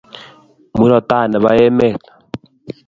[0.77, 2.01] murot Tai nepo emet